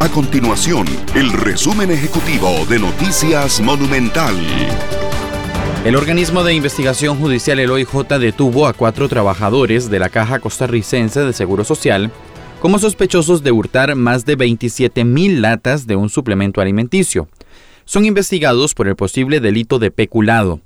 A 0.00 0.08
continuación, 0.08 0.86
el 1.14 1.30
resumen 1.30 1.90
ejecutivo 1.90 2.64
de 2.70 2.78
Noticias 2.78 3.60
Monumental. 3.60 4.34
El 5.84 5.94
organismo 5.94 6.42
de 6.42 6.54
investigación 6.54 7.18
judicial 7.18 7.58
el 7.58 7.70
OIJ 7.70 8.08
detuvo 8.18 8.66
a 8.66 8.72
cuatro 8.72 9.10
trabajadores 9.10 9.90
de 9.90 9.98
la 9.98 10.08
Caja 10.08 10.38
Costarricense 10.38 11.20
de 11.20 11.34
Seguro 11.34 11.64
Social 11.64 12.10
como 12.60 12.78
sospechosos 12.78 13.42
de 13.42 13.52
hurtar 13.52 13.94
más 13.94 14.24
de 14.24 14.36
27 14.36 15.04
mil 15.04 15.42
latas 15.42 15.86
de 15.86 15.96
un 15.96 16.08
suplemento 16.08 16.62
alimenticio. 16.62 17.28
Son 17.84 18.06
investigados 18.06 18.72
por 18.72 18.88
el 18.88 18.96
posible 18.96 19.38
delito 19.38 19.78
de 19.78 19.90
peculado. 19.90 20.62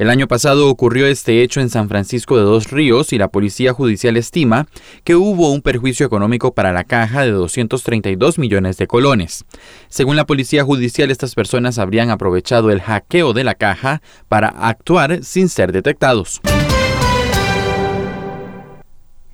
El 0.00 0.08
año 0.08 0.28
pasado 0.28 0.70
ocurrió 0.70 1.06
este 1.06 1.42
hecho 1.42 1.60
en 1.60 1.68
San 1.68 1.90
Francisco 1.90 2.38
de 2.38 2.42
Dos 2.42 2.70
Ríos 2.70 3.12
y 3.12 3.18
la 3.18 3.28
Policía 3.28 3.74
Judicial 3.74 4.16
estima 4.16 4.66
que 5.04 5.14
hubo 5.14 5.52
un 5.52 5.60
perjuicio 5.60 6.06
económico 6.06 6.54
para 6.54 6.72
la 6.72 6.84
caja 6.84 7.20
de 7.20 7.32
232 7.32 8.38
millones 8.38 8.78
de 8.78 8.86
colones. 8.86 9.44
Según 9.90 10.16
la 10.16 10.24
Policía 10.24 10.64
Judicial, 10.64 11.10
estas 11.10 11.34
personas 11.34 11.78
habrían 11.78 12.08
aprovechado 12.08 12.70
el 12.70 12.80
hackeo 12.80 13.34
de 13.34 13.44
la 13.44 13.56
caja 13.56 14.00
para 14.26 14.48
actuar 14.48 15.22
sin 15.22 15.50
ser 15.50 15.70
detectados. 15.70 16.40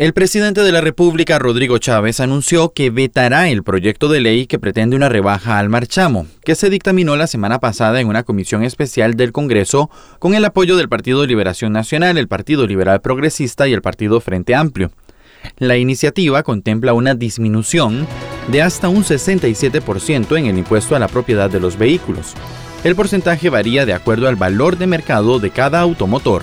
El 0.00 0.14
presidente 0.14 0.62
de 0.62 0.72
la 0.72 0.80
República, 0.80 1.38
Rodrigo 1.38 1.76
Chávez, 1.76 2.20
anunció 2.20 2.72
que 2.72 2.88
vetará 2.88 3.50
el 3.50 3.62
proyecto 3.62 4.08
de 4.08 4.20
ley 4.20 4.46
que 4.46 4.58
pretende 4.58 4.96
una 4.96 5.10
rebaja 5.10 5.58
al 5.58 5.68
marchamo, 5.68 6.26
que 6.42 6.54
se 6.54 6.70
dictaminó 6.70 7.16
la 7.16 7.26
semana 7.26 7.58
pasada 7.58 8.00
en 8.00 8.08
una 8.08 8.22
comisión 8.22 8.64
especial 8.64 9.12
del 9.12 9.32
Congreso 9.32 9.90
con 10.18 10.32
el 10.32 10.46
apoyo 10.46 10.78
del 10.78 10.88
Partido 10.88 11.26
Liberación 11.26 11.74
Nacional, 11.74 12.16
el 12.16 12.28
Partido 12.28 12.66
Liberal 12.66 13.02
Progresista 13.02 13.68
y 13.68 13.74
el 13.74 13.82
Partido 13.82 14.22
Frente 14.22 14.54
Amplio. 14.54 14.90
La 15.58 15.76
iniciativa 15.76 16.44
contempla 16.44 16.94
una 16.94 17.14
disminución 17.14 18.06
de 18.48 18.62
hasta 18.62 18.88
un 18.88 19.04
67% 19.04 20.38
en 20.38 20.46
el 20.46 20.56
impuesto 20.56 20.96
a 20.96 20.98
la 20.98 21.08
propiedad 21.08 21.50
de 21.50 21.60
los 21.60 21.76
vehículos. 21.76 22.32
El 22.84 22.96
porcentaje 22.96 23.50
varía 23.50 23.84
de 23.84 23.92
acuerdo 23.92 24.28
al 24.28 24.36
valor 24.36 24.78
de 24.78 24.86
mercado 24.86 25.38
de 25.40 25.50
cada 25.50 25.80
automotor. 25.80 26.42